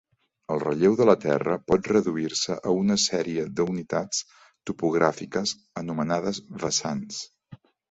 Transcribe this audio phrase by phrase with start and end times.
[0.53, 4.25] El relleu de la Terra pot reduir-se a una sèrie d'unitats
[4.71, 7.25] topogràfiques anomenades vessants.